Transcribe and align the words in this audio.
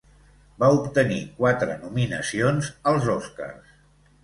Va 0.63 0.69
obtenir 0.77 1.19
quatre 1.41 1.77
nominacions 1.85 2.73
als 2.95 3.13
Oscars. 3.19 3.79